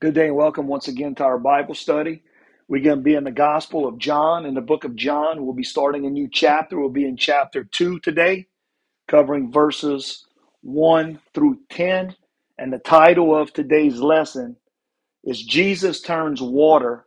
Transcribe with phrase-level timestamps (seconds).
[0.00, 2.22] Good day and welcome once again to our Bible study.
[2.68, 5.44] We're going to be in the Gospel of John, in the book of John.
[5.44, 6.80] We'll be starting a new chapter.
[6.80, 8.46] We'll be in chapter 2 today,
[9.08, 10.26] covering verses
[10.62, 12.16] 1 through 10.
[12.58, 14.56] And the title of today's lesson
[15.24, 17.04] is Jesus Turns Water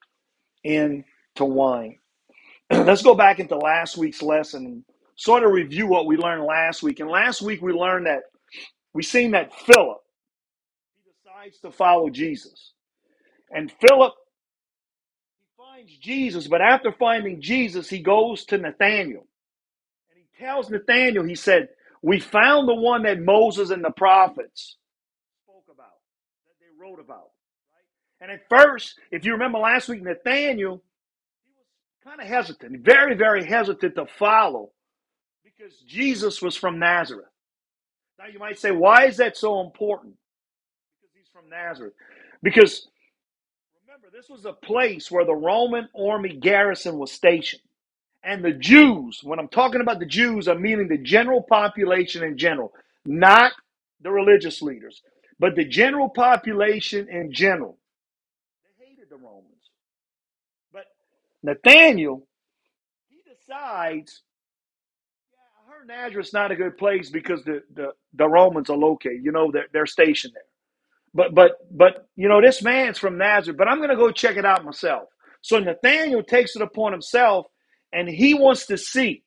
[0.63, 1.05] into
[1.39, 1.97] Wine.
[2.71, 4.85] Let's go back into last week's lesson and
[5.15, 6.99] sort of review what we learned last week.
[6.99, 8.23] And last week we learned that
[8.93, 9.99] we seen that Philip
[11.03, 12.72] he decides to follow Jesus.
[13.53, 14.13] And Philip
[15.57, 19.27] finds Jesus, but after finding Jesus, he goes to Nathanael.
[20.11, 21.69] And he tells Nathanael, he said,
[22.01, 24.77] We found the one that Moses and the prophets
[25.45, 25.99] spoke about,
[26.47, 27.29] that they wrote about.
[28.21, 30.55] And at first, if you remember last week, Nathanael,
[31.43, 31.67] he was
[32.05, 34.71] kind of hesitant, very, very hesitant to follow
[35.43, 37.27] because Jesus was from Nazareth.
[38.19, 40.15] Now you might say, why is that so important?
[41.01, 41.93] Because he's from Nazareth.
[42.43, 42.87] Because
[44.13, 47.63] this was a place where the Roman army garrison was stationed.
[48.23, 52.37] And the Jews, when I'm talking about the Jews, I'm meaning the general population in
[52.37, 52.71] general,
[53.05, 53.51] not
[54.01, 55.01] the religious leaders,
[55.39, 57.77] but the general population in general.
[58.79, 59.47] They hated the Romans.
[60.71, 60.85] But
[61.41, 62.27] Nathaniel,
[63.09, 64.21] he decides,
[65.33, 69.25] yeah, I heard Nazareth's not a good place because the, the, the Romans are located.
[69.25, 70.43] You know, they're, they're stationed there.
[71.13, 74.45] But but but you know, this man's from Nazareth, but I'm gonna go check it
[74.45, 75.09] out myself.
[75.41, 77.47] So Nathaniel takes it upon himself
[77.93, 79.23] and he wants to see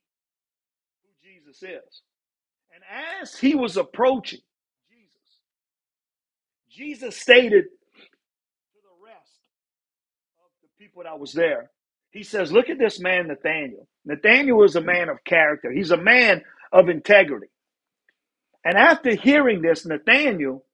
[1.03, 2.03] who Jesus is.
[2.75, 2.85] And
[3.23, 4.41] as he was approaching
[4.91, 5.41] Jesus,
[6.71, 7.87] Jesus stated to
[8.83, 9.41] the rest
[10.41, 11.71] of the people that was there,
[12.13, 13.89] he says, Look at this man, Nathaniel.
[14.05, 16.43] Nathaniel is a man of character, he's a man
[16.73, 17.49] of integrity.
[18.65, 20.66] And after hearing this, Nathaniel,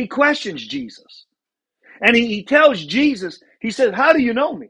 [0.00, 1.26] he questions Jesus.
[2.02, 4.68] And he, he tells Jesus, he says, How do you know me?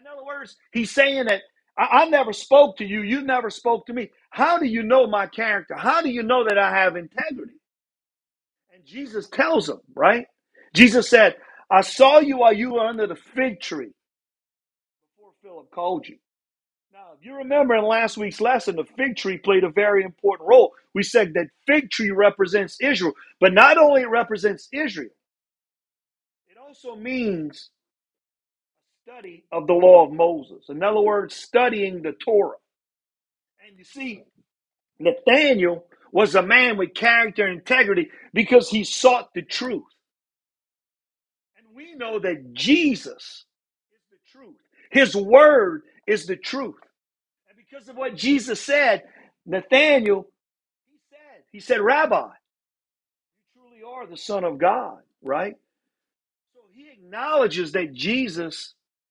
[0.00, 1.42] In other words, he's saying that
[1.78, 4.10] I, I never spoke to you, you never spoke to me.
[4.30, 5.74] How do you know my character?
[5.76, 7.54] How do you know that I have integrity?
[8.74, 10.26] And Jesus tells him, right?
[10.74, 11.36] Jesus said,
[11.70, 13.92] I saw you while you were under the fig tree
[15.16, 16.16] before Philip called you.
[16.96, 20.48] Now, if you remember in last week's lesson, the fig tree played a very important
[20.48, 20.72] role.
[20.94, 25.10] We said that fig tree represents Israel, but not only it represents Israel,
[26.48, 27.68] it also means
[29.02, 30.64] study of the law of Moses.
[30.70, 32.56] In other words, studying the Torah.
[33.68, 34.24] And you see,
[34.98, 39.84] Nathaniel was a man with character and integrity because he sought the truth.
[41.58, 43.44] And we know that Jesus
[43.92, 44.56] is the truth.
[44.90, 46.76] His word is the truth.
[47.76, 49.02] Because of what Jesus said,
[49.44, 50.26] Nathaniel,
[50.88, 55.56] he said, he said, Rabbi, you truly are the Son of God, right?
[56.54, 58.54] So he acknowledges that Jesus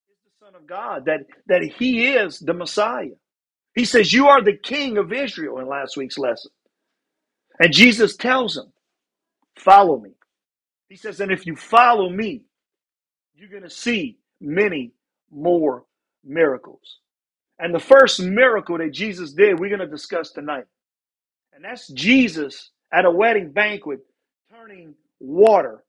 [0.10, 3.14] is the Son of God, that, that he is the Messiah.
[3.76, 6.50] He says, You are the King of Israel in last week's lesson.
[7.60, 8.74] And Jesus tells him,
[9.60, 10.12] Follow me.
[10.90, 12.42] He says, And if you follow me,
[13.36, 14.94] you're going to see many
[15.30, 15.86] more
[16.24, 16.98] miracles.
[17.60, 20.66] And the first miracle that Jesus did, we're going to discuss tonight.
[21.54, 24.00] And that's Jesus at a wedding banquet
[24.52, 25.84] turning water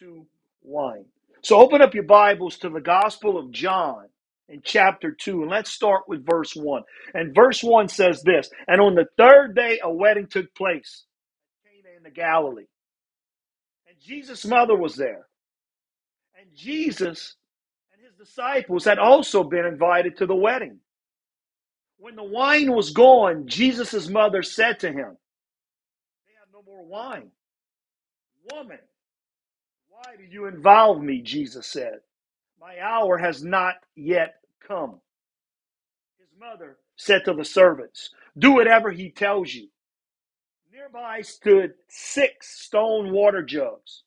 [0.00, 0.26] into
[0.62, 1.04] wine.
[1.42, 4.06] So open up your Bibles to the Gospel of John
[4.48, 6.82] in chapter 2, and let's start with verse 1.
[7.14, 11.04] And verse 1 says this And on the third day, a wedding took place
[11.64, 12.66] at Cana in the Galilee.
[13.86, 15.26] And Jesus' mother was there.
[16.40, 17.36] And Jesus
[18.18, 20.80] disciples had also been invited to the wedding.
[21.98, 25.16] When the wine was gone, Jesus' mother said to him,
[26.26, 27.30] They have no more wine.
[28.52, 28.78] Woman,
[29.88, 31.22] why do you involve me?
[31.22, 32.00] Jesus said.
[32.60, 34.36] My hour has not yet
[34.66, 35.00] come.
[36.18, 39.68] His mother said to the servants, Do whatever he tells you.
[40.72, 44.04] Nearby stood six stone water jugs,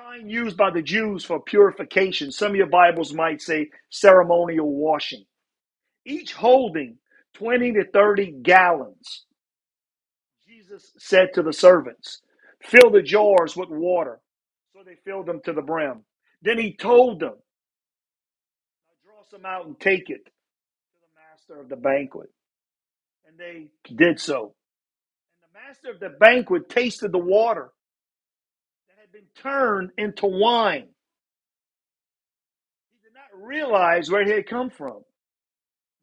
[0.00, 2.30] kind used by the Jews for purification.
[2.30, 5.24] Some of your Bibles might say ceremonial washing,
[6.06, 6.98] each holding
[7.34, 9.24] 20 to 30 gallons.
[10.46, 12.20] Jesus said to the servants,
[12.62, 14.20] Fill the jars with water.
[14.74, 16.04] So they filled them to the brim.
[16.42, 17.34] Then he told them,
[19.04, 22.30] draw some out and take it to the master of the banquet.
[23.26, 24.54] And they did so.
[25.42, 27.70] And the master of the banquet tasted the water
[29.12, 30.88] been turned into wine.
[32.90, 35.02] He did not realize where it had come from.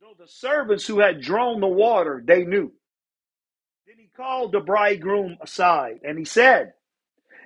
[0.01, 2.71] Though the servants who had drawn the water, they knew.
[3.85, 6.73] Then he called the bridegroom aside and he said,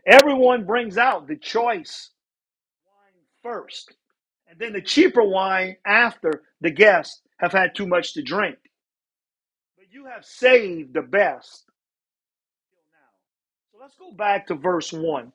[0.06, 2.10] Everyone brings out the choice
[2.86, 3.94] wine first,
[4.50, 8.57] and then the cheaper wine after the guests have had too much to drink.
[9.78, 11.72] But you have saved the best
[13.81, 15.34] let's go back to verse 1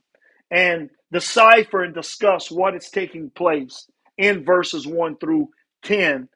[0.51, 3.87] and decipher and discuss what is taking place
[4.19, 5.49] in verses 1 through
[5.85, 6.29] 10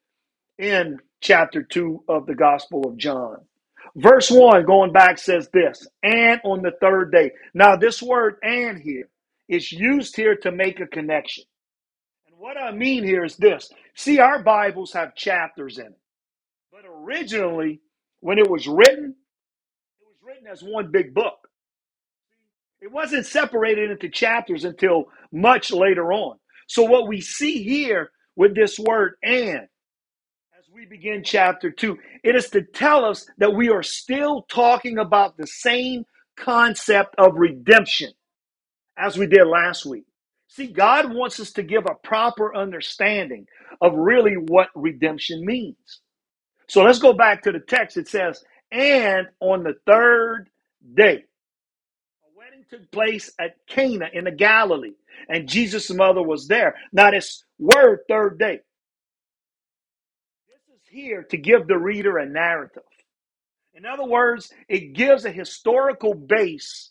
[0.59, 3.37] in chapter 2 of the Gospel of John.
[3.97, 7.33] Verse 1 going back says this, and on the third day.
[7.55, 9.09] Now, this word and here
[9.49, 11.45] is used here to make a connection.
[12.29, 15.99] And what I mean here is this see, our Bibles have chapters in it,
[16.71, 17.81] but originally,
[18.21, 19.15] when it was written,
[20.01, 21.50] it was written as one big book.
[22.82, 26.38] It wasn't separated into chapters until much later on.
[26.69, 29.69] So, what we see here with this word and,
[30.59, 34.99] as we begin chapter 2, it is to tell us that we are still talking
[34.99, 36.05] about the same
[36.37, 38.11] concept of redemption
[38.99, 40.05] as we did last week.
[40.49, 43.47] See, God wants us to give a proper understanding
[43.81, 46.00] of really what redemption means.
[46.69, 47.97] So let's go back to the text.
[47.97, 50.50] It says, and on the third
[50.94, 51.25] day,
[52.71, 54.95] took place at Cana in the Galilee,
[55.29, 56.77] and Jesus' mother was there.
[56.93, 58.61] Now, this word, third day,
[60.49, 62.83] this is here to give the reader a narrative.
[63.75, 66.91] In other words, it gives a historical base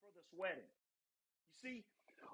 [0.00, 0.58] for this wedding.
[1.64, 1.84] You see,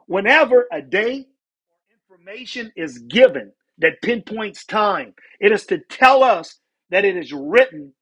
[0.06, 1.26] whenever a day
[1.70, 6.58] or information is given that pinpoints time, it is to tell us
[6.90, 7.92] that it is written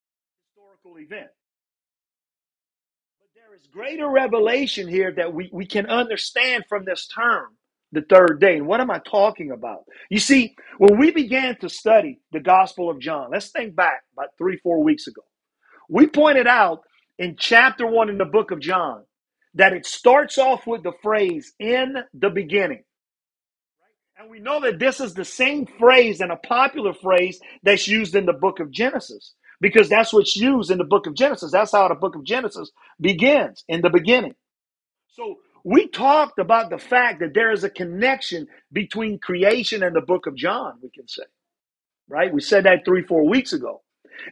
[0.55, 1.31] historical event.
[3.76, 7.58] Greater revelation here that we, we can understand from this term,
[7.93, 8.56] the third day.
[8.56, 9.81] And what am I talking about?
[10.08, 14.31] You see, when we began to study the Gospel of John, let's think back about
[14.38, 15.20] three, four weeks ago.
[15.90, 16.84] We pointed out
[17.19, 19.05] in chapter one in the book of John
[19.56, 22.82] that it starts off with the phrase in the beginning.
[24.19, 28.14] And we know that this is the same phrase and a popular phrase that's used
[28.14, 31.53] in the book of Genesis because that's what's used in the book of Genesis.
[31.53, 32.70] That's how the book of Genesis
[33.00, 34.35] begins in the beginning.
[35.08, 40.03] So we talked about the fact that there is a connection between creation and the
[40.03, 41.25] book of John, we can say,
[42.08, 42.32] right?
[42.32, 43.82] We said that three, four weeks ago.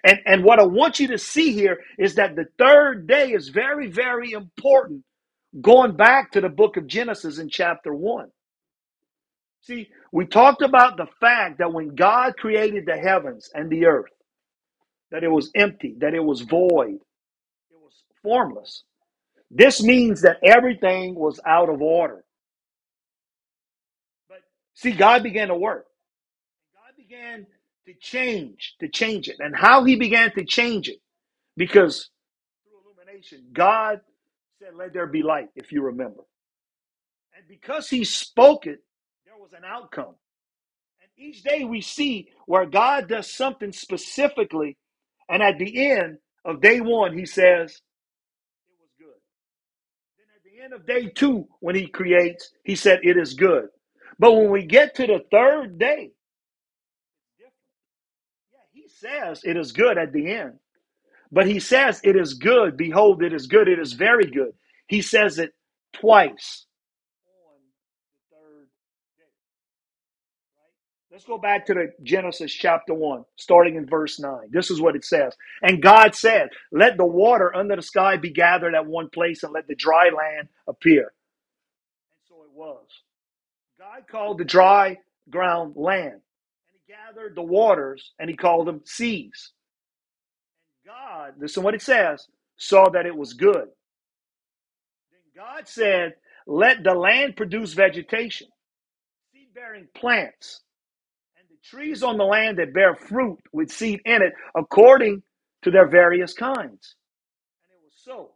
[0.04, 3.50] And, and what I want you to see here is that the third day is
[3.50, 5.04] very, very important
[5.60, 8.30] going back to the book of Genesis in chapter 1.
[9.62, 14.10] See, we talked about the fact that when God created the heavens and the earth,
[15.14, 16.96] that it was empty, that it was void,
[17.70, 18.84] it was formless.
[19.50, 22.24] This means that everything was out of order.
[24.28, 24.40] But
[24.74, 25.86] see, God began to work.
[26.74, 27.46] God began
[27.86, 29.36] to change, to change it.
[29.40, 30.98] And how he began to change it,
[31.56, 32.10] because
[32.64, 34.00] through illumination, God
[34.60, 36.22] said, Let there be light, if you remember.
[37.36, 38.80] And because he spoke it,
[39.26, 40.16] there was an outcome.
[41.02, 44.76] And each day we see where God does something specifically,
[45.28, 47.72] and at the end of day one, he says,
[48.68, 49.20] It was good.
[50.18, 53.68] Then at the end of day two, when he creates, he said, It is good.
[54.18, 56.12] But when we get to the third day,
[58.72, 60.54] he says it is good at the end.
[61.32, 62.76] But he says it is good.
[62.76, 63.68] Behold, it is good.
[63.68, 64.52] It is very good.
[64.88, 65.52] He says it
[65.94, 66.66] twice
[67.26, 67.60] on
[68.32, 68.68] the third
[69.18, 69.24] day.
[70.58, 71.03] Right?
[71.14, 74.48] Let's go back to the Genesis chapter 1, starting in verse 9.
[74.50, 75.32] This is what it says.
[75.62, 79.52] And God said, Let the water under the sky be gathered at one place, and
[79.52, 81.02] let the dry land appear.
[82.10, 82.84] And so it was.
[83.78, 84.98] God called the dry
[85.30, 86.20] ground land, and
[86.72, 89.52] he gathered the waters, and he called them seas.
[90.84, 93.68] God, listen what it says, saw that it was good.
[95.12, 96.14] Then God said,
[96.48, 98.48] Let the land produce vegetation,
[99.32, 100.73] seed bearing plants, and
[101.64, 105.22] trees on the land that bear fruit with seed in it, according
[105.62, 106.94] to their various kinds.
[107.70, 108.32] And it was so.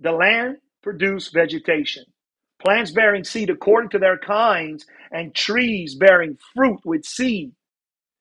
[0.00, 2.04] The land produced vegetation,
[2.62, 7.52] plants bearing seed according to their kinds, and trees bearing fruit with seed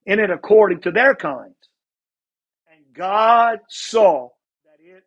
[0.06, 1.56] in it according to their kinds.
[2.72, 4.30] And God saw
[4.66, 5.04] that it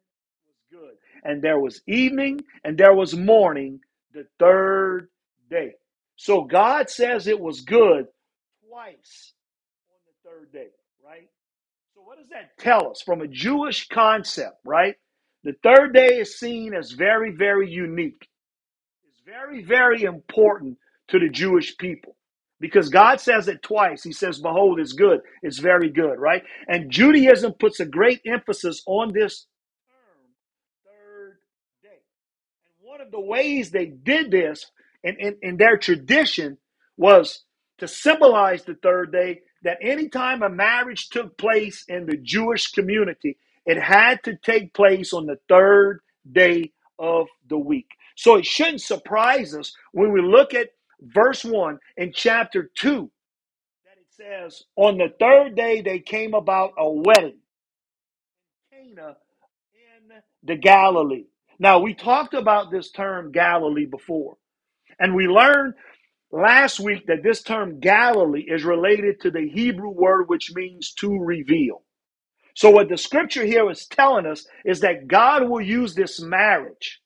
[0.46, 0.94] was good.
[1.24, 3.80] And there was evening and there was morning
[4.12, 5.08] the third
[5.50, 5.74] day.
[6.16, 8.06] So God says it was good
[8.76, 9.32] twice
[9.90, 10.68] on the third day,
[11.04, 11.28] right?
[11.94, 14.96] So what does that tell us from a Jewish concept, right?
[15.44, 18.28] The third day is seen as very, very unique.
[19.08, 20.76] It's very, very important
[21.08, 22.16] to the Jewish people
[22.60, 24.02] because God says it twice.
[24.02, 25.20] He says, Behold, it's good.
[25.42, 26.42] It's very good, right?
[26.68, 29.46] And Judaism puts a great emphasis on this
[29.88, 30.28] term,
[30.84, 31.38] third
[31.82, 32.02] day.
[32.66, 34.66] And one of the ways they did this
[35.02, 36.58] in, in, in their tradition
[36.98, 37.42] was
[37.78, 43.38] to symbolize the third day that anytime a marriage took place in the Jewish community,
[43.66, 47.88] it had to take place on the third day of the week.
[48.16, 50.70] So it shouldn't surprise us when we look at
[51.02, 53.10] verse 1 in chapter 2
[53.84, 57.38] that it says, On the third day they came about a wedding
[58.72, 59.16] in Cana
[59.74, 61.26] in the Galilee.
[61.58, 64.36] Now, we talked about this term Galilee before,
[64.98, 65.74] and we learned
[66.36, 71.18] last week that this term Galilee is related to the Hebrew word which means to
[71.18, 71.82] reveal.
[72.54, 77.00] So, what the scripture here is telling us is that God will use this marriage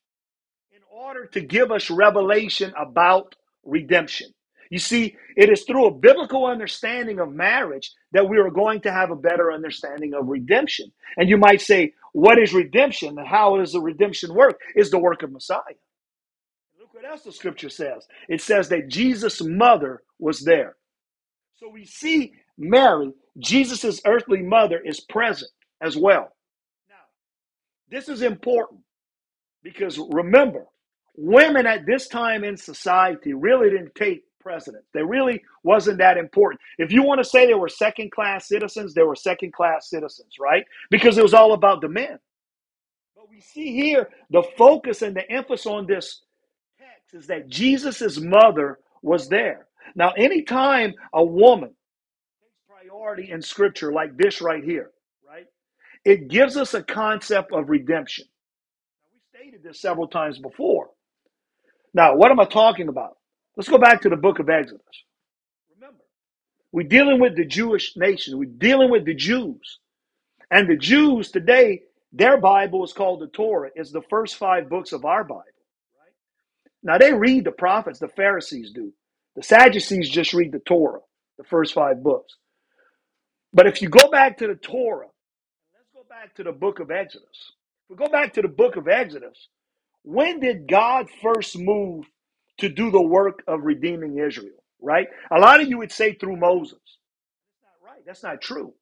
[0.73, 3.35] in order to give us revelation about
[3.65, 4.29] redemption.
[4.71, 8.93] You see, it is through a biblical understanding of marriage that we are going to
[8.93, 10.93] have a better understanding of redemption.
[11.17, 14.61] And you might say, What is redemption and how does the redemption work?
[14.77, 15.61] Is the work of Messiah.
[17.01, 18.07] What else the scripture says.
[18.29, 20.77] It says that Jesus' mother was there.
[21.57, 26.29] So we see Mary, Jesus' earthly mother, is present as well.
[26.91, 26.97] Now,
[27.89, 28.83] this is important
[29.63, 30.67] because remember,
[31.17, 34.85] women at this time in society really didn't take precedence.
[34.93, 36.61] They really wasn't that important.
[36.77, 40.35] If you want to say they were second class citizens, they were second class citizens,
[40.39, 40.67] right?
[40.91, 42.19] Because it was all about the men.
[43.17, 46.21] But we see here the focus and the emphasis on this
[47.15, 49.67] is that Jesus' mother was there.
[49.95, 51.71] Now, anytime a woman
[52.41, 54.91] takes priority in scripture like this right here,
[55.29, 55.47] right,
[56.05, 58.27] it gives us a concept of redemption.
[59.03, 60.91] Now, we stated this several times before.
[61.95, 63.17] Now, what am I talking about?
[63.57, 64.81] Let's go back to the book of Exodus.
[65.75, 66.05] Remember,
[66.73, 69.79] we're dealing with the Jewish nation, we're dealing with the Jews.
[70.51, 73.71] And the Jews today, their Bible is called the Torah.
[73.75, 75.45] It's the first five books of our Bible.
[76.83, 78.93] Now they read the prophets, the Pharisees do.
[79.37, 81.01] The Sadducees just read the Torah,
[81.39, 82.35] the first five books.
[83.53, 85.09] But if you go back to the Torah,
[85.75, 87.53] let's go back to the book of Exodus.
[87.85, 89.49] If we go back to the book of Exodus,
[90.05, 92.07] when did God first move
[92.59, 94.63] to do the work of redeeming Israel?
[94.81, 95.09] Right?
[95.31, 96.79] A lot of you would say through Moses.
[96.81, 98.03] That's not right.
[98.07, 98.73] That's not true.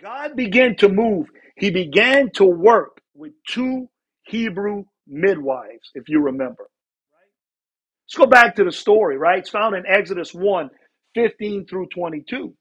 [0.00, 1.26] God began to move.
[1.56, 3.88] He began to work with two
[4.22, 6.68] Hebrew midwives, if you remember.
[8.08, 9.38] Let's go back to the story, right?
[9.38, 10.70] It's found in Exodus 1
[11.14, 12.54] 15 through 22.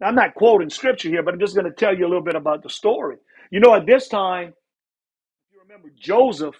[0.00, 2.24] Now, I'm not quoting scripture here, but I'm just going to tell you a little
[2.24, 3.16] bit about the story.
[3.50, 4.54] You know, at this time,
[5.52, 6.54] you remember, Joseph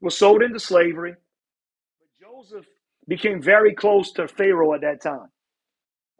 [0.00, 1.14] was sold into slavery,
[1.98, 2.66] but Joseph
[3.06, 5.28] became very close to Pharaoh at that time.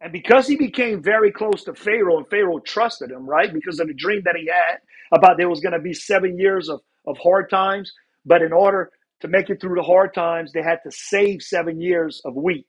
[0.00, 3.52] And because he became very close to Pharaoh, and Pharaoh trusted him, right?
[3.52, 4.78] Because of the dream that he had
[5.10, 7.92] about there was going to be seven years of, of hard times.
[8.26, 8.90] But in order
[9.22, 12.66] to make it through the hard times, they had to save seven years of wheat.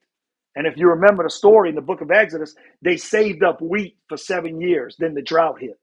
[0.55, 3.97] And if you remember the story in the book of Exodus, they saved up wheat
[4.09, 4.97] for seven years.
[4.99, 5.79] Then the drought hit.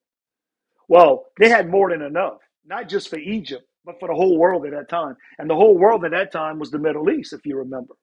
[0.88, 4.66] Well, they had more than enough, not just for Egypt, but for the whole world
[4.66, 5.16] at that time.
[5.38, 7.94] And the whole world at that time was the Middle East, if you remember.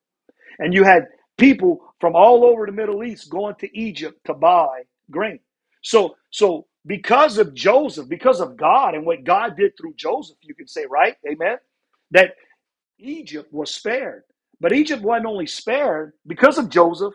[0.60, 1.08] And you had
[1.40, 5.40] people from all over the Middle East going to Egypt to buy grain.
[5.84, 10.56] So, so because of Joseph, because of God and what God did through Joseph, you
[10.56, 11.16] can say, right?
[11.30, 11.58] Amen.
[12.12, 12.36] That
[13.02, 14.24] Egypt was spared.
[14.62, 17.14] But Egypt wasn't only spared because of Joseph.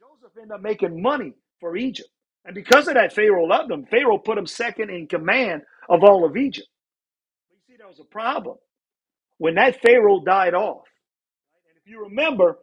[0.00, 2.10] Joseph ended up making money for Egypt.
[2.46, 3.86] And because of that, Pharaoh loved him.
[3.86, 6.68] Pharaoh put him second in command of all of Egypt.
[7.50, 8.56] You see, there was a problem.
[9.38, 10.84] When that Pharaoh died off,
[11.68, 12.58] and if you remember,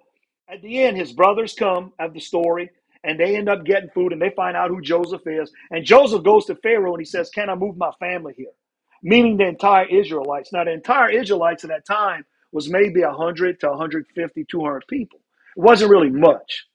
[0.50, 2.69] at the end, his brothers come at the story
[3.03, 5.51] and they end up getting food and they find out who Joseph is.
[5.72, 8.51] And Joseph goes to Pharaoh and he says, Can I move my family here?
[9.03, 10.53] Meaning the entire Israelites.
[10.53, 15.19] Now, the entire Israelites at that time was maybe 100 to 150, 200 people.
[15.57, 16.65] It wasn't really much.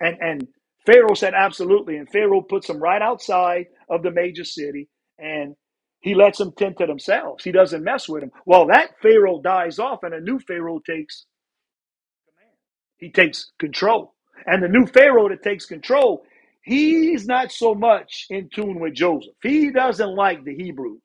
[0.00, 0.48] And, and
[0.86, 1.98] Pharaoh said, Absolutely.
[1.98, 5.56] And Pharaoh puts them right outside of the major city and
[6.00, 7.44] he lets them tend to themselves.
[7.44, 8.32] He doesn't mess with them.
[8.46, 11.26] Well, that Pharaoh dies off and a new Pharaoh takes
[12.28, 12.54] command.
[12.98, 14.14] He takes control.
[14.46, 16.24] And the new Pharaoh that takes control,
[16.62, 19.34] he's not so much in tune with Joseph.
[19.42, 21.02] He doesn't like the Hebrews.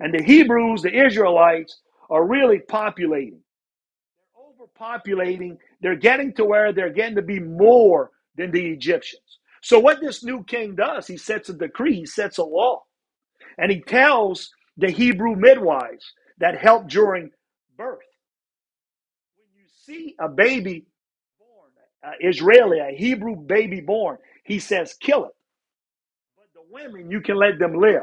[0.00, 3.40] And the Hebrews, the Israelites, are really populating.
[4.18, 5.58] They're overpopulating.
[5.82, 9.40] They're getting to where they're getting to be more than the Egyptians.
[9.62, 12.84] So, what this new king does, he sets a decree, he sets a law,
[13.58, 17.30] and he tells the Hebrew midwives that help during
[17.78, 18.00] birth
[19.36, 20.86] when you see a baby
[21.38, 21.70] born,
[22.06, 25.32] uh, Israeli, a Hebrew baby born, he says, kill it.
[26.36, 28.02] But the women, you can let them live.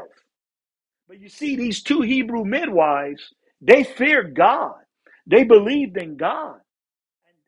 [1.08, 3.34] But you see, these two Hebrew midwives,
[3.64, 4.76] they feared God.
[5.26, 6.56] They believed in God.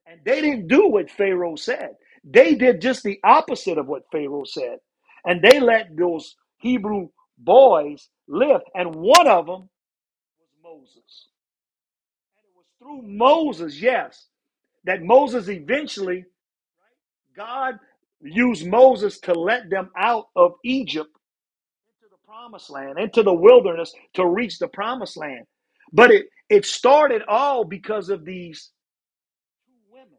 [0.06, 1.90] And they didn't do what Pharaoh said.
[2.25, 4.78] They did just the opposite of what Pharaoh said.
[5.25, 7.08] And they let those Hebrew
[7.38, 8.62] boys live.
[8.75, 9.70] And one of them
[10.40, 11.28] was Moses.
[12.37, 14.26] And it was through Moses, yes,
[14.85, 16.25] that Moses eventually,
[17.37, 17.78] God
[18.23, 21.11] used Moses to let them out of Egypt
[21.88, 25.46] into the promised land, into the wilderness to reach the promised land.
[25.93, 28.71] But it, it started all because of these
[29.66, 30.19] two women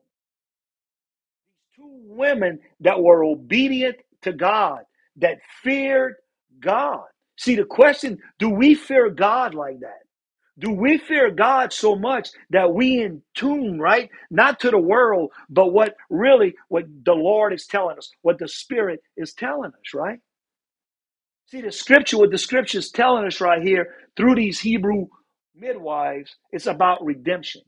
[1.75, 4.81] two women that were obedient to God,
[5.17, 6.15] that feared
[6.61, 7.05] God.
[7.37, 9.99] See, the question do we fear God like that?
[10.59, 14.09] Do we fear God so much that we in tune, right?
[14.31, 18.47] Not to the world, but what really what the Lord is telling us, what the
[18.47, 20.19] Spirit is telling us, right?
[21.47, 25.07] See, the scripture, what the scripture is telling us right here through these Hebrew
[25.59, 27.61] midwives, it's about redemption.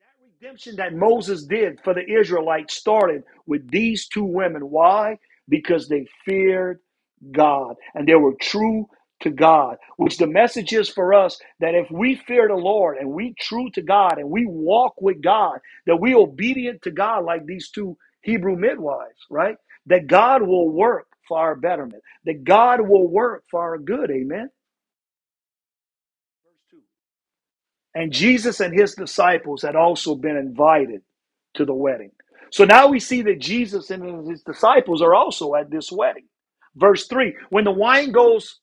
[0.00, 4.70] That redemption that Moses did for the Israelites started with these two women.
[4.70, 5.18] Why?
[5.48, 6.80] Because they feared
[7.32, 8.88] God and they were true
[9.22, 13.10] to God, which the message is for us that if we fear the Lord and
[13.12, 17.46] we true to God and we walk with God, that we obedient to God like
[17.46, 19.56] these two Hebrew midwives, right?
[19.86, 24.10] That God will work for our betterment, that God will work for our good.
[24.10, 24.50] Amen.
[26.44, 26.78] Verse 2.
[27.94, 31.02] And Jesus and his disciples had also been invited
[31.56, 32.12] to the wedding.
[32.50, 36.26] So now we see that Jesus and his disciples are also at this wedding.
[36.76, 38.60] Verse 3 When the wine goes,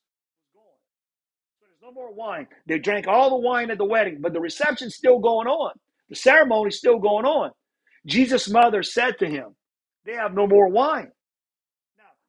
[1.61, 2.47] there's no more wine.
[2.67, 5.73] They drank all the wine at the wedding, but the reception's still going on.
[6.09, 7.51] The ceremony's still going on.
[8.05, 9.55] Jesus' mother said to him,
[10.05, 11.11] They have no more wine.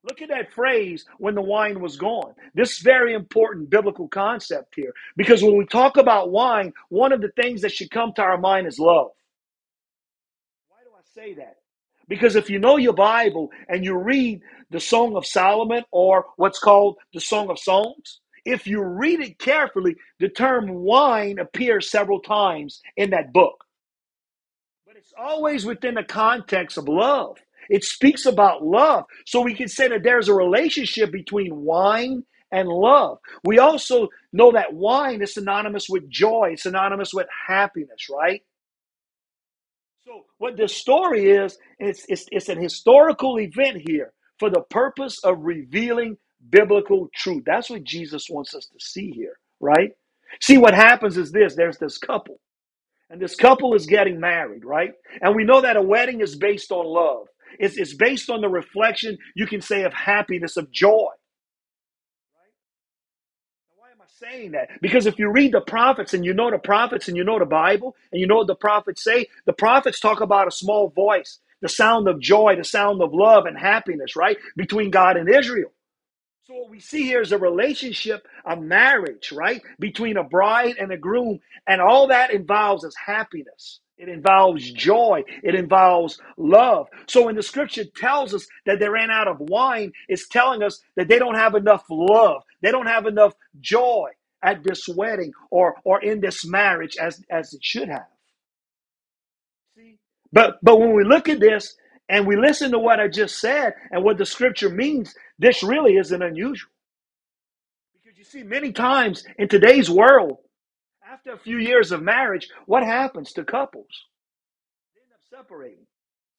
[0.09, 2.33] Look at that phrase when the wine was gone.
[2.55, 7.21] This is very important biblical concept here because when we talk about wine, one of
[7.21, 9.11] the things that should come to our mind is love.
[10.69, 11.57] Why do I say that?
[12.09, 14.41] Because if you know your Bible and you read
[14.71, 19.39] the Song of Solomon or what's called the Song of Songs, if you read it
[19.39, 23.63] carefully, the term wine appears several times in that book.
[24.87, 27.37] But it's always within the context of love.
[27.71, 29.05] It speaks about love.
[29.27, 33.19] So we can say that there's a relationship between wine and love.
[33.45, 38.43] We also know that wine is synonymous with joy, it's synonymous with happiness, right?
[40.05, 45.21] So what the story is, it's, it's, it's an historical event here for the purpose
[45.25, 46.19] of revealing
[46.51, 47.45] biblical truth.
[47.47, 49.93] That's what Jesus wants us to see here, right?
[50.43, 52.41] See, what happens is this there's this couple,
[53.11, 54.93] and this couple is getting married, right?
[55.23, 57.29] And we know that a wedding is based on love.
[57.59, 61.11] It's, it's based on the reflection, you can say, of happiness, of joy.
[63.77, 64.71] Why am I saying that?
[64.83, 67.47] Because if you read the prophets and you know the prophets and you know the
[67.47, 71.41] Bible and you know what the prophets say, the prophets talk about a small voice,
[71.63, 74.39] the sound of joy, the sound of love and happiness, right?
[74.57, 75.73] Between God and Israel.
[76.45, 79.63] So what we see here is a relationship, a marriage, right?
[79.81, 81.41] Between a bride and a groom.
[81.69, 83.81] And all that involves is happiness.
[83.99, 85.25] It involves joy.
[85.43, 86.89] It involves love.
[87.09, 90.81] So when the scripture tells us that they ran out of wine, it's telling us
[90.97, 92.43] that they don't have enough love.
[92.63, 94.11] They don't have enough joy
[94.43, 98.07] at this wedding or, or in this marriage as, as it should have.
[99.77, 99.99] See?
[100.33, 101.77] But but when we look at this
[102.09, 105.97] and we listen to what I just said and what the scripture means, this really
[105.97, 106.71] isn't unusual.
[107.95, 110.39] Because you see, many times in today's world,
[111.11, 113.87] after a few years of marriage, what happens to couples?
[114.95, 115.87] They end up separating.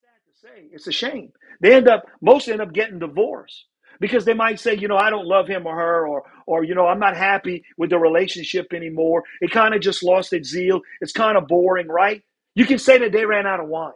[0.02, 1.32] Sad to say, it's a shame.
[1.62, 3.66] They end up most end up getting divorced
[4.00, 6.76] because they might say, you know, I don't love him or her, or or you
[6.76, 9.24] know, I'm not happy with the relationship anymore.
[9.42, 10.82] It kind of just lost its zeal.
[11.02, 12.22] It's kind of boring, right?
[12.56, 13.94] You can say that they ran out of wine.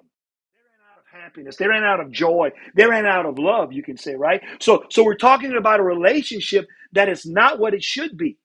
[0.54, 1.58] They ran out of happiness.
[1.58, 2.52] They ran out of joy.
[2.76, 3.74] They ran out of love.
[3.74, 4.42] You can say, right?
[4.60, 8.38] So, so we're talking about a relationship that is not what it should be.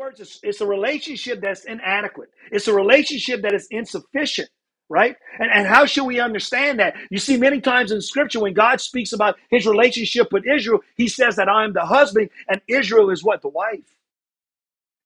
[0.00, 2.30] Words, it's, it's a relationship that's inadequate.
[2.52, 4.50] It's a relationship that is insufficient,
[4.88, 5.16] right?
[5.38, 6.96] And, and how should we understand that?
[7.10, 11.08] You see, many times in scripture, when God speaks about his relationship with Israel, he
[11.08, 13.42] says that I am the husband and Israel is what?
[13.42, 13.94] The wife.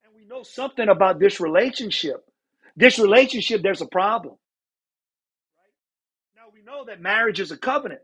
[0.05, 2.25] And we know something about this relationship.
[2.77, 4.37] This relationship, there's a problem.
[6.37, 8.03] Now we know that marriage is a covenant,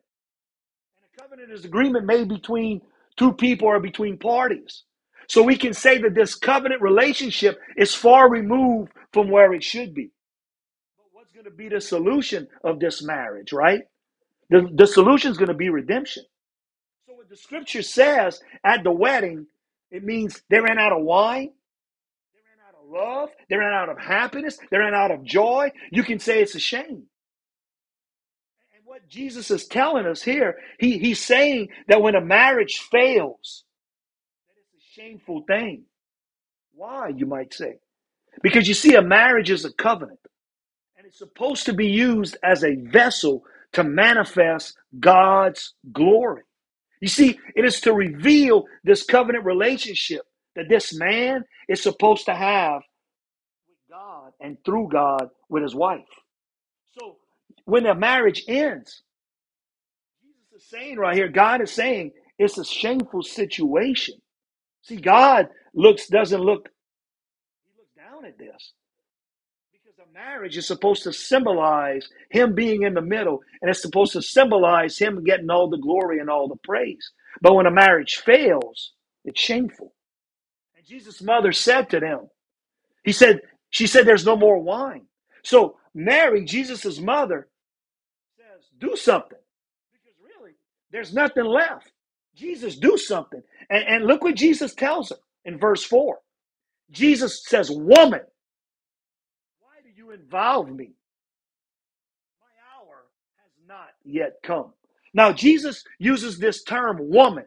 [0.96, 2.83] and a covenant is agreement made between
[3.16, 4.85] two people or between parties.
[5.31, 9.95] So we can say that this covenant relationship is far removed from where it should
[9.95, 10.11] be.
[10.99, 13.83] But what's going to be the solution of this marriage, right?
[14.49, 16.25] The, the solution is going to be redemption.
[17.07, 19.47] So what the scripture says at the wedding,
[19.93, 21.53] it means they ran out of wine,
[22.35, 25.71] they ran out of love, they ran out of happiness, they ran out of joy.
[25.93, 27.05] You can say it's a shame.
[28.75, 30.57] And what Jesus is telling us here.
[30.81, 33.62] He, he's saying that when a marriage fails,
[35.00, 35.84] shameful thing.
[36.74, 37.74] Why, you might say?
[38.42, 40.20] Because you see, a marriage is a covenant,
[40.96, 46.42] and it's supposed to be used as a vessel to manifest God's glory.
[47.00, 50.22] You see, it is to reveal this covenant relationship
[50.56, 52.82] that this man is supposed to have
[53.68, 56.00] with God and through God with his wife.
[56.98, 57.16] So
[57.64, 59.02] when the marriage ends,
[60.22, 64.16] Jesus is saying right here, God is saying it's a shameful situation.
[64.83, 66.69] See, God looks doesn't look,
[67.64, 68.73] he looks down at this.
[69.73, 74.12] Because a marriage is supposed to symbolize him being in the middle, and it's supposed
[74.14, 77.12] to symbolize him getting all the glory and all the praise.
[77.43, 78.93] But when a marriage fails,
[79.25, 79.95] it's shameful.
[80.77, 82.29] And Jesus' mother said to them,
[83.05, 83.40] He said,
[83.71, 85.07] She said, There's no more wine.
[85.45, 87.49] So Mary, Jesus' mother,
[88.37, 89.38] says, Do something.
[89.93, 90.53] Because really,
[90.90, 91.93] there's nothing left.
[92.35, 93.43] Jesus, do something.
[93.69, 96.19] And, and look what Jesus tells her in verse 4.
[96.90, 98.21] Jesus says, Woman,
[99.61, 100.93] why do you involve me?
[102.40, 103.05] My hour
[103.43, 104.73] has not yet come.
[105.12, 107.45] Now, Jesus uses this term, woman.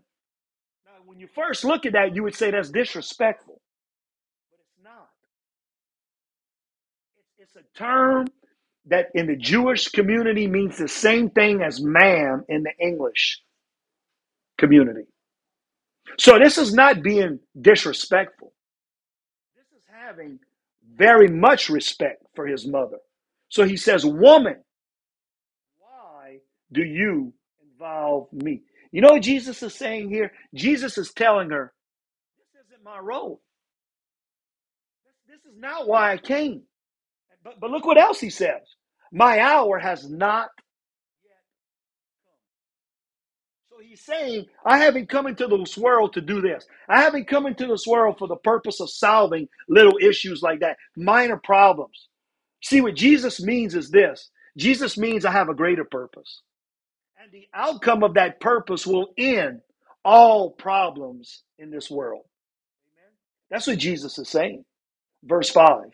[0.86, 3.62] Now, when you first look at that, you would say that's disrespectful,
[4.52, 5.10] but it's not.
[7.40, 8.28] It's, it's a term
[8.88, 13.42] that in the Jewish community means the same thing as man in the English
[14.64, 15.04] community.
[16.20, 18.54] So, this is not being disrespectful.
[19.56, 20.40] This is having
[20.96, 22.98] very much respect for his mother.
[23.50, 24.58] So, he says, Woman,
[25.80, 26.40] why
[26.72, 27.34] do you
[27.74, 28.62] involve me?
[28.92, 30.32] You know what Jesus is saying here?
[30.56, 31.74] Jesus is telling her,
[32.38, 33.42] This isn't my role.
[35.28, 36.64] This, is not why I came.
[37.44, 38.62] But, but look what else he says.
[39.12, 40.50] My hour has not
[43.90, 46.66] he's saying, I haven't come into this world to do this.
[46.90, 50.78] I haven't come into this world for the purpose of solving little issues like that,
[50.98, 52.08] minor problems.
[52.64, 56.42] See, what Jesus means is this Jesus means I have a greater purpose.
[57.22, 59.62] And the outcome of that purpose will end
[60.06, 62.24] all problems in this world.
[63.50, 64.66] That's what Jesus is saying.
[65.24, 65.86] Verse 5.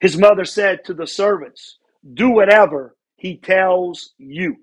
[0.00, 1.78] His mother said to the servants,
[2.14, 4.56] Do whatever he tells you.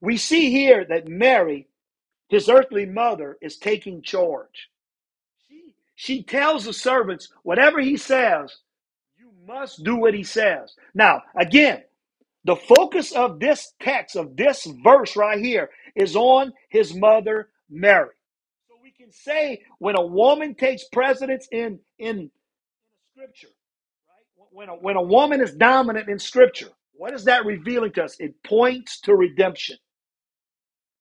[0.00, 1.68] We see here that Mary,
[2.28, 4.68] his earthly mother, is taking charge.
[5.48, 8.56] She, she tells the servants, Whatever he says,
[9.18, 10.74] you must do what he says.
[10.94, 11.82] Now, again,
[12.44, 18.10] the focus of this text, of this verse right here, is on his mother, Mary.
[18.68, 22.30] So we can say when a woman takes precedence in, in
[23.14, 23.48] scripture,
[24.08, 24.48] right?
[24.52, 28.16] When a, when a woman is dominant in scripture, what is that revealing to us?
[28.20, 29.76] It points to redemption.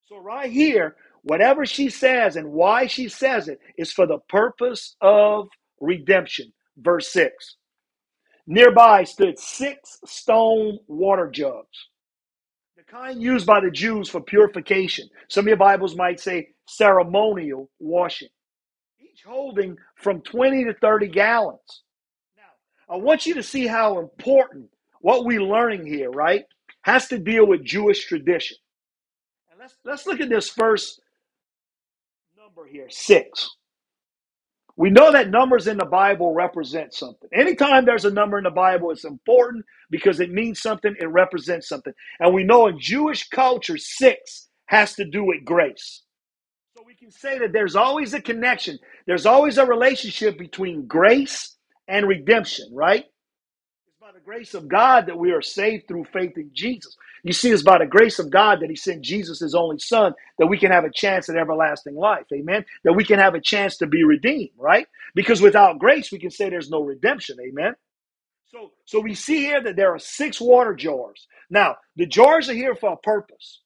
[0.07, 4.95] So, right here, whatever she says and why she says it is for the purpose
[5.01, 5.49] of
[5.81, 6.53] redemption.
[6.77, 7.57] Verse 6.
[8.47, 11.89] Nearby stood six stone water jugs,
[12.77, 15.09] the kind used by the Jews for purification.
[15.27, 18.29] Some of your Bibles might say ceremonial washing,
[19.01, 21.83] each holding from 20 to 30 gallons.
[22.37, 24.69] Now, I want you to see how important
[25.01, 26.45] what we're learning here, right,
[26.83, 28.55] has to deal with Jewish tradition.
[29.67, 31.01] Let's let's look at this first
[32.37, 33.49] number here, six.
[34.77, 37.27] We know that numbers in the Bible represent something.
[37.33, 41.67] Anytime there's a number in the Bible, it's important because it means something, it represents
[41.67, 41.91] something.
[42.21, 46.03] And we know in Jewish culture, six has to do with grace.
[46.77, 51.57] So we can say that there's always a connection, there's always a relationship between grace
[51.89, 53.03] and redemption, right?
[53.87, 56.95] It's by the grace of God that we are saved through faith in Jesus.
[57.27, 60.13] You see, it's by the grace of God that He sent Jesus, His only Son,
[60.39, 62.25] that we can have a chance at everlasting life.
[62.33, 62.63] Amen.
[62.85, 64.87] That we can have a chance to be redeemed, right?
[65.13, 67.37] Because without grace, we can say there's no redemption.
[67.45, 67.73] Amen.
[68.45, 71.27] So, so we see here that there are six water jars.
[71.49, 73.61] Now, the jars are here for a purpose.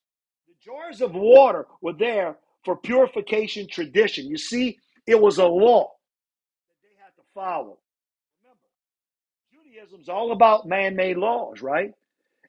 [0.47, 4.28] The jars of water were there for purification tradition.
[4.28, 5.91] You see, it was a law
[6.69, 7.78] that they had to follow.
[8.41, 8.69] Remember,
[9.54, 11.91] Judaism's all about man-made laws, right?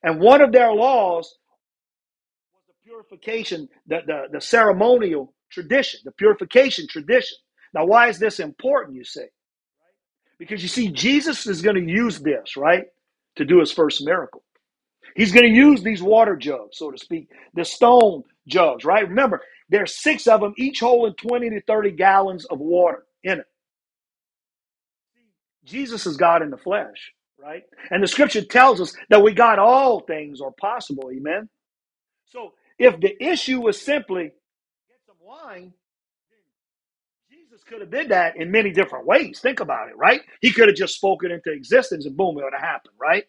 [0.03, 1.37] And one of their laws
[2.55, 7.39] was the purification, the, the, the ceremonial tradition, the purification tradition.
[7.75, 9.29] Now, why is this important, you say?
[10.39, 12.87] Because you see, Jesus is going to use this, right,
[13.37, 14.43] to do his first miracle.
[15.17, 19.09] He's going to use these water jugs, so to speak, the stone jugs, right?
[19.09, 23.47] Remember, there's six of them, each holding 20 to 30 gallons of water in it.
[25.65, 27.65] Jesus is God in the flesh, right?
[27.91, 31.49] And the scripture tells us that we got all things are possible, amen.
[32.27, 35.73] So if the issue was simply get some wine,
[37.31, 39.41] Jesus could have did that in many different ways.
[39.41, 40.23] Think about it, right?
[40.41, 43.25] He could have just spoken into existence and boom, it would have happened, right?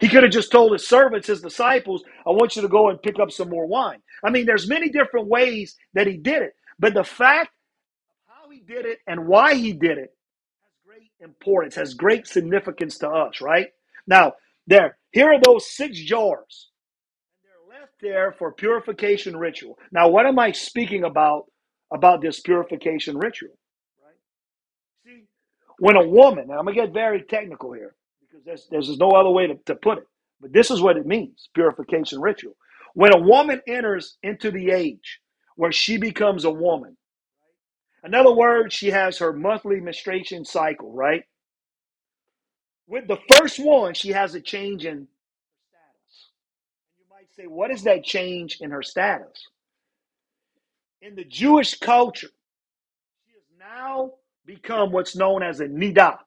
[0.00, 3.02] He could have just told his servants, his disciples, I want you to go and
[3.02, 4.00] pick up some more wine.
[4.24, 6.52] I mean, there's many different ways that he did it.
[6.78, 7.50] But the fact
[8.10, 10.10] of how he did it and why he did it
[11.20, 13.68] importance, has great significance to us, right?
[14.06, 14.34] Now,
[14.66, 16.70] there, here are those six jars.
[17.42, 19.78] They're left there for purification ritual.
[19.92, 21.46] Now, what am I speaking about
[21.92, 23.58] about this purification ritual?
[24.04, 24.14] Right?
[25.06, 25.24] See,
[25.78, 29.30] when a woman, now I'm gonna get very technical here because there's there's no other
[29.30, 30.04] way to, to put it,
[30.40, 32.56] but this is what it means: purification ritual.
[32.94, 35.20] When a woman enters into the age
[35.56, 36.97] where she becomes a woman,
[38.04, 41.24] in other words, she has her monthly menstruation cycle, right?
[42.86, 45.06] With the first one, she has a change in
[45.68, 46.30] status.
[46.98, 49.46] You might say, what is that change in her status?
[51.02, 52.30] In the Jewish culture,
[53.26, 54.12] she has now
[54.46, 56.18] become what's known as a nidah.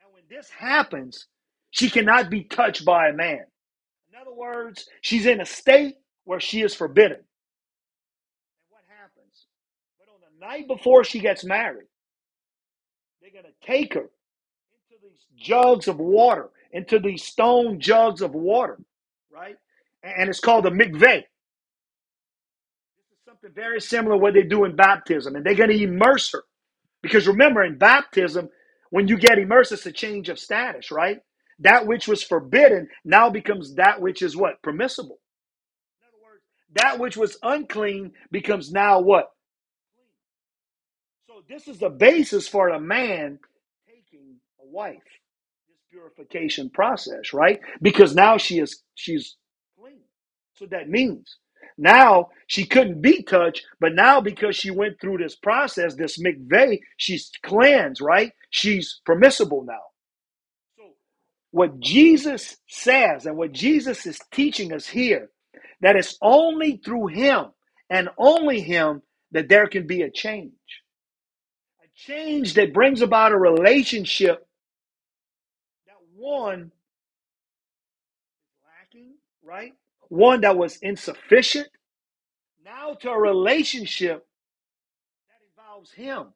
[0.00, 1.26] And when this happens,
[1.70, 3.44] she cannot be touched by a man.
[4.12, 7.18] In other words, she's in a state where she is forbidden.
[7.18, 7.26] And
[8.70, 9.46] what happens?
[9.98, 11.86] But on the night before she gets married,
[13.20, 14.08] they're going to take her
[14.90, 18.78] into these jugs of water, into these stone jugs of water,
[19.32, 19.56] right?
[20.02, 21.22] And it's called a mikveh.
[22.96, 25.34] This is something very similar what they do in baptism.
[25.36, 26.44] And they're going to immerse her.
[27.02, 28.48] Because remember, in baptism,
[28.90, 31.18] when you get immersed, it's a change of status, right?
[31.60, 34.62] That which was forbidden now becomes that which is what?
[34.62, 35.18] Permissible.
[36.00, 36.42] In other words,
[36.74, 39.26] that which was unclean becomes now what?
[41.48, 43.38] This is the basis for a man
[43.86, 45.02] taking a wife.
[45.68, 47.60] This purification process, right?
[47.82, 49.36] Because now she is she's
[49.78, 50.00] clean.
[50.54, 51.36] So that means
[51.78, 56.80] now she couldn't be touched, but now because she went through this process, this mikveh,
[56.96, 58.32] she's cleansed, right?
[58.50, 59.82] She's permissible now.
[60.76, 60.84] So
[61.52, 65.30] what Jesus says and what Jesus is teaching us here,
[65.82, 67.46] that it's only through him
[67.90, 70.52] and only him that there can be a change.
[71.96, 74.46] Change that brings about a relationship
[75.86, 76.70] that one
[78.64, 79.72] lacking, right?
[80.08, 81.68] One that was insufficient,
[82.64, 84.26] now to a relationship
[85.28, 86.26] that involves him.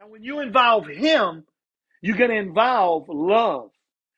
[0.00, 1.44] And when you involve him,
[2.00, 3.70] you're going to involve love.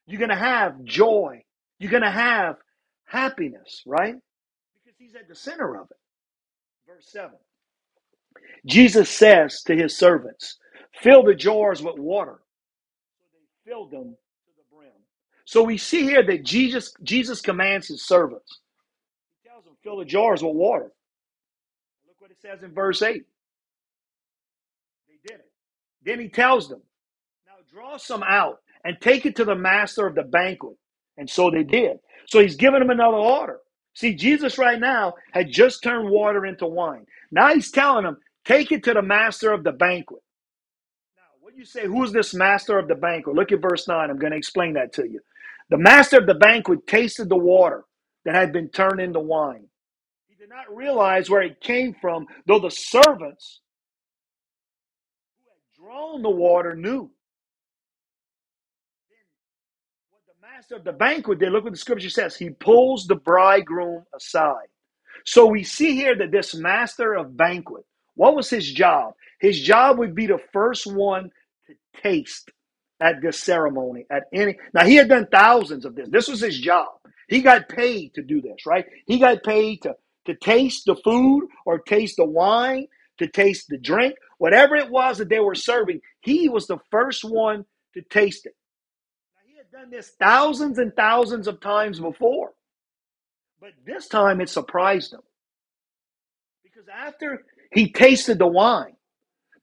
[0.06, 1.42] You're going to have joy.
[1.78, 2.56] You're going to have
[3.04, 4.14] happiness, right?
[4.84, 5.96] Because he's at the center of it.
[6.88, 7.30] Verse 7.
[8.66, 10.58] Jesus says to his servants,
[11.02, 12.40] Fill the jars with water.
[13.20, 14.90] So they filled them to the brim.
[15.44, 18.60] So we see here that Jesus, Jesus commands his servants.
[19.42, 20.92] He tells them, Fill the jars with water.
[22.06, 23.24] Look what it says in verse 8.
[25.08, 25.50] They did it.
[26.04, 26.82] Then he tells them,
[27.46, 30.76] Now draw some out and take it to the master of the banquet.
[31.18, 31.98] And so they did.
[32.28, 33.60] So he's giving them another order.
[33.94, 37.06] See, Jesus right now had just turned water into wine.
[37.30, 40.22] Now he's telling them, Take it to the master of the banquet.
[41.56, 43.34] You say, who's this master of the banquet?
[43.34, 44.10] Look at verse 9.
[44.10, 45.20] I'm going to explain that to you.
[45.70, 47.84] The master of the banquet tasted the water
[48.26, 49.66] that had been turned into wine.
[50.28, 53.60] He did not realize where it came from, though the servants
[55.38, 57.10] who had drawn the water knew.
[60.10, 62.36] What the master of the banquet did, look what the scripture says.
[62.36, 64.68] He pulls the bridegroom aside.
[65.24, 69.14] So we see here that this master of banquet, what was his job?
[69.40, 71.30] His job would be the first one
[72.02, 72.50] taste
[73.00, 76.08] at this ceremony at any now he had done thousands of this.
[76.10, 76.88] This was his job.
[77.28, 78.86] He got paid to do this right?
[79.06, 79.94] He got paid to
[80.26, 82.86] to taste the food or taste the wine
[83.18, 87.24] to taste the drink whatever it was that they were serving he was the first
[87.24, 88.54] one to taste it.
[89.36, 92.52] Now, he had done this thousands and thousands of times before
[93.60, 95.20] but this time it surprised him.
[96.62, 98.96] Because after he tasted the wine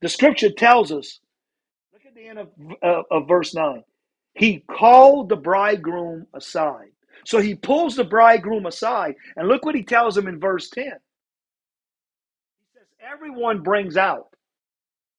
[0.02, 1.20] the scripture tells us
[2.14, 2.48] the end of,
[2.82, 3.82] uh, of verse 9.
[4.34, 6.90] He called the bridegroom aside.
[7.24, 10.84] So he pulls the bridegroom aside, and look what he tells him in verse 10.
[10.84, 10.90] He
[12.74, 14.30] says, Everyone brings out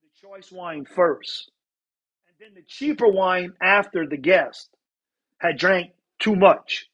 [0.04, 1.52] the choice wine first,
[2.28, 4.70] and then the cheaper wine after the guest
[5.40, 6.88] had drank too much.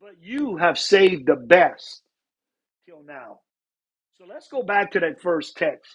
[0.00, 2.02] But you have saved the best
[2.86, 3.40] till now.
[4.18, 5.92] So let's go back to that first text.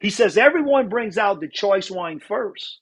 [0.00, 2.80] He says, Everyone brings out the choice wine first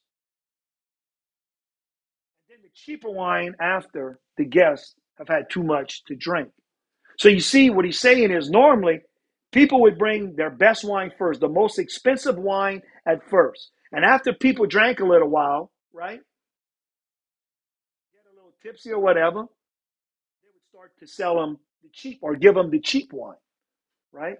[2.55, 6.51] then the cheaper wine after the guests have had too much to drink.
[7.19, 9.01] So you see, what he's saying is normally
[9.53, 13.71] people would bring their best wine first, the most expensive wine at first.
[13.93, 16.21] And after people drank a little while, right,
[18.13, 22.37] get a little tipsy or whatever, they would start to sell them the cheap or
[22.37, 23.37] give them the cheap wine,
[24.13, 24.39] right?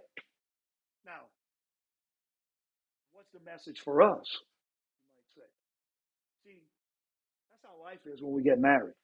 [3.45, 4.27] Message for us?
[6.45, 6.59] See,
[7.51, 8.95] that's how life is when we get married.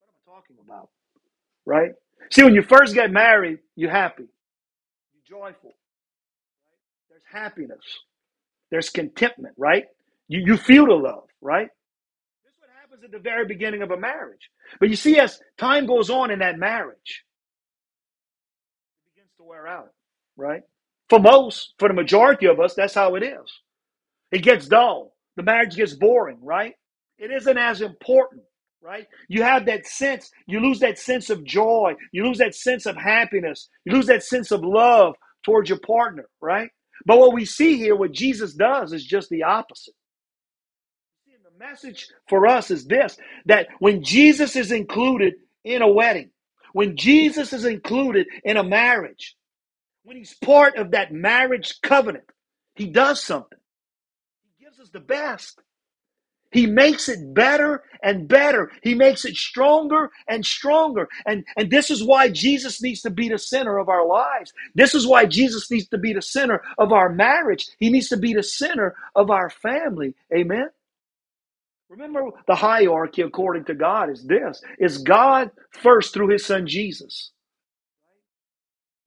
[0.00, 0.88] What am I talking about?
[1.66, 1.92] Right?
[2.30, 4.24] See, when you first get married, you're happy,
[5.12, 5.72] you're joyful.
[7.10, 7.84] There's happiness,
[8.70, 9.84] there's contentment, right?
[10.28, 11.68] You, you feel the love, right?
[12.44, 14.50] This is what happens at the very beginning of a marriage.
[14.80, 17.24] But you see, as time goes on in that marriage,
[19.06, 19.90] it begins to wear out,
[20.36, 20.62] right?
[21.10, 23.52] For most, for the majority of us, that's how it is.
[24.32, 25.14] It gets dull.
[25.36, 26.74] The marriage gets boring, right?
[27.18, 28.42] It isn't as important,
[28.82, 29.06] right?
[29.28, 32.96] You have that sense, you lose that sense of joy, you lose that sense of
[32.96, 35.14] happiness, you lose that sense of love
[35.44, 36.70] towards your partner, right?
[37.06, 39.94] But what we see here, what Jesus does, is just the opposite.
[41.44, 46.30] The message for us is this that when Jesus is included in a wedding,
[46.72, 49.36] when Jesus is included in a marriage,
[50.04, 52.24] when he's part of that marriage covenant,
[52.76, 53.58] he does something.
[54.58, 55.60] He gives us the best.
[56.52, 58.70] He makes it better and better.
[58.82, 61.08] He makes it stronger and stronger.
[61.26, 64.52] And, and this is why Jesus needs to be the center of our lives.
[64.74, 67.66] This is why Jesus needs to be the center of our marriage.
[67.78, 70.14] He needs to be the center of our family.
[70.32, 70.68] Amen.
[71.88, 77.30] Remember the hierarchy according to God is this is God first through his son Jesus.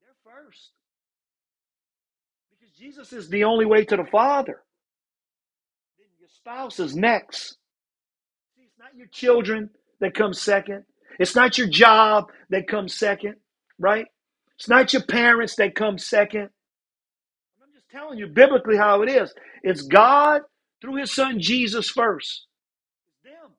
[0.01, 0.71] They're first.
[2.51, 4.63] Because Jesus is the only way to the Father.
[5.99, 7.57] Then your spouse is next.
[8.57, 9.69] It's not your children
[9.99, 10.85] that come second.
[11.19, 13.35] It's not your job that comes second,
[13.77, 14.05] right?
[14.57, 16.49] It's not your parents that come second.
[17.61, 19.33] I'm just telling you biblically how it is.
[19.63, 20.43] It's God
[20.81, 22.45] through his son Jesus first.
[23.25, 23.51] Them.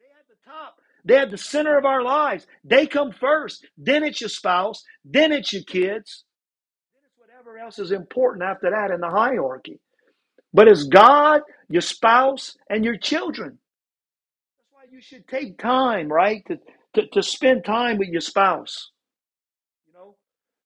[0.00, 0.76] They at the top.
[1.04, 2.46] They at the center of our lives.
[2.64, 3.66] They come first.
[3.76, 4.82] Then it's your spouse.
[5.04, 6.24] Then it's your kids.
[7.52, 9.78] Whatever else is important after that in the hierarchy.
[10.54, 13.58] But it's God, your spouse, and your children.
[14.58, 16.58] That's why you should take time, right, to,
[16.94, 18.90] to, to spend time with your spouse.
[19.86, 20.16] You know,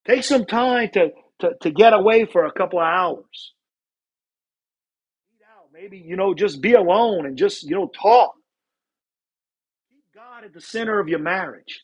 [0.06, 1.08] take some time to,
[1.40, 3.52] to, to get away for a couple of hours.
[5.72, 8.32] Maybe, you know, just be alone and just, you know, talk.
[9.90, 11.82] Keep God at the center of your marriage.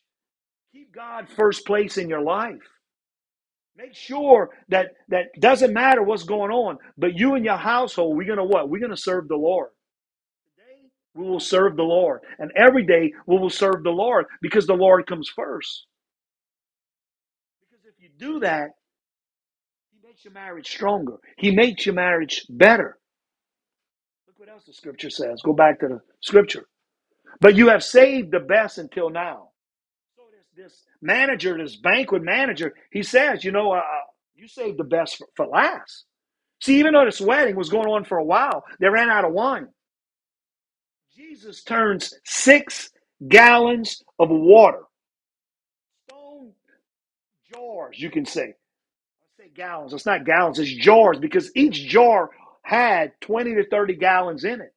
[0.72, 2.71] Keep God first place in your life.
[3.76, 8.28] Make sure that that doesn't matter what's going on, but you and your household, we're
[8.28, 8.68] gonna what?
[8.70, 9.70] We're gonna serve the Lord.
[10.56, 14.66] Today we will serve the Lord, and every day we will serve the Lord because
[14.66, 15.86] the Lord comes first.
[17.60, 18.70] Because if you do that,
[19.92, 21.18] He makes your marriage stronger.
[21.38, 22.98] He makes your marriage better.
[24.28, 25.42] Look what else the Scripture says.
[25.44, 26.66] Go back to the Scripture.
[27.40, 29.51] But you have saved the best until now.
[30.62, 33.80] This manager, this banquet manager, he says, you know, uh, uh,
[34.36, 36.04] you saved the best for, for last.
[36.60, 39.32] See, even though this wedding was going on for a while, they ran out of
[39.32, 39.66] wine.
[41.16, 42.90] Jesus turns six
[43.26, 44.82] gallons of water,
[46.08, 46.52] stone
[47.52, 48.54] jars, you can say.
[48.54, 49.92] I say gallons.
[49.92, 52.30] It's not gallons, it's jars because each jar
[52.62, 54.71] had 20 to 30 gallons in it.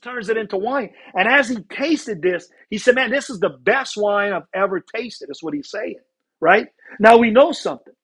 [0.00, 0.90] Turns it into wine.
[1.14, 4.80] And as he tasted this, he said, Man, this is the best wine I've ever
[4.80, 5.28] tasted.
[5.28, 5.98] That's what he's saying.
[6.40, 6.68] Right?
[7.00, 7.94] Now we know something.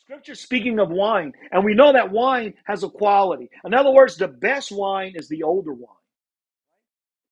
[0.00, 3.50] Scripture speaking of wine, and we know that wine has a quality.
[3.64, 5.96] In other words, the best wine is the older wine.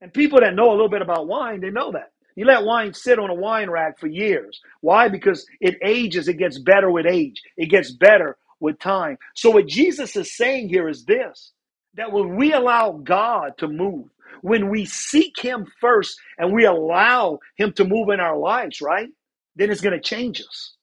[0.01, 2.13] And people that know a little bit about wine, they know that.
[2.37, 4.61] You let wine sit on a wine rack for years.
[4.81, 5.09] Why?
[5.09, 9.19] Because it ages, it gets better with age, it gets better with time.
[9.35, 11.53] So, what Jesus is saying here is this
[11.95, 14.07] that when we allow God to move,
[14.43, 19.09] when we seek Him first and we allow Him to move in our lives, right?
[19.57, 20.75] Then it's going to change us.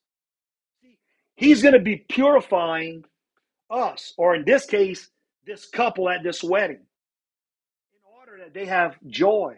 [1.35, 3.03] He's going to be purifying
[3.69, 5.09] us, or in this case,
[5.45, 6.81] this couple at this wedding,
[7.93, 9.57] in order that they have joy,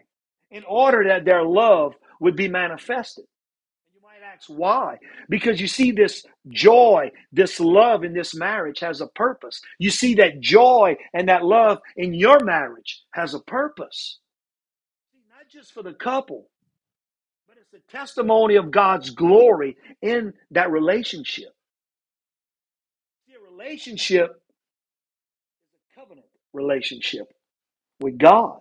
[0.50, 3.24] in order that their love would be manifested.
[4.32, 4.98] Ask why?
[5.28, 9.60] Because you see, this joy, this love in this marriage has a purpose.
[9.78, 14.18] You see that joy and that love in your marriage has a purpose.
[15.30, 16.50] Not just for the couple,
[17.48, 21.50] but it's a testimony of God's glory in that relationship.
[23.34, 27.28] A relationship is a covenant relationship.
[28.00, 28.60] with God.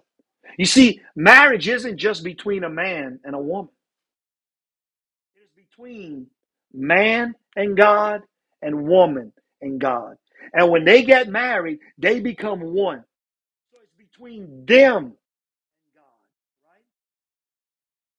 [0.57, 3.71] You see, marriage isn't just between a man and a woman,
[5.81, 6.27] between
[6.73, 8.21] man and God
[8.61, 10.15] and woman and God.
[10.53, 13.03] And when they get married, they become one.
[13.71, 15.15] So it's between them and
[15.95, 16.21] God,
[16.65, 16.83] right?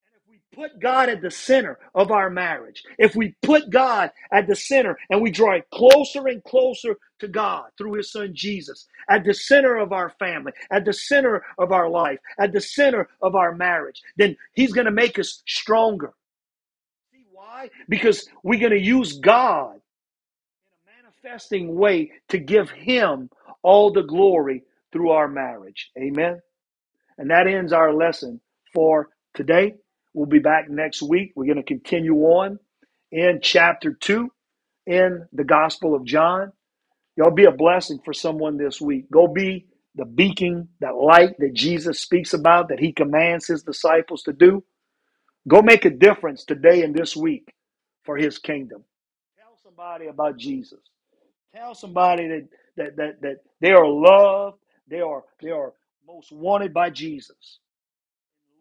[0.07, 4.11] And if we put God at the center of our marriage, if we put God
[4.31, 8.31] at the center and we draw it closer and closer to God through His Son
[8.33, 12.61] Jesus, at the center of our family, at the center of our life, at the
[12.61, 16.13] center of our marriage, then He's going to make us stronger.
[17.53, 17.69] Why?
[17.87, 19.79] Because we're going to use God in
[20.73, 23.29] a manifesting way to give Him
[23.61, 25.91] all the glory through our marriage.
[25.97, 26.39] Amen.
[27.19, 28.41] And that ends our lesson
[28.73, 29.75] for today.
[30.15, 31.33] We'll be back next week.
[31.35, 32.57] We're going to continue on
[33.11, 34.31] in chapter 2
[34.87, 36.51] in the Gospel of John.
[37.17, 39.11] Y'all be a blessing for someone this week.
[39.11, 44.23] Go be the beacon, that light that Jesus speaks about, that he commands his disciples
[44.23, 44.63] to do.
[45.47, 47.53] Go make a difference today and this week
[48.05, 48.83] for his kingdom.
[49.37, 50.81] Tell somebody about Jesus.
[51.55, 55.73] Tell somebody that that that, that they are loved, they are they are
[56.07, 57.59] most wanted by Jesus.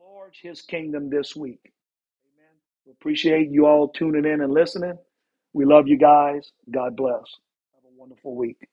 [0.00, 1.72] enlarge his kingdom this week.
[2.26, 2.56] Amen.
[2.86, 4.98] We appreciate you all tuning in and listening.
[5.54, 6.52] We love you guys.
[6.70, 7.24] God bless.
[7.74, 8.68] Have a wonderful week.